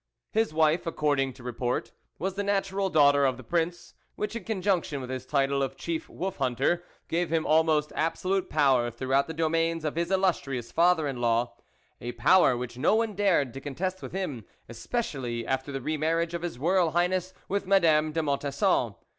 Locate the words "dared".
13.13-13.53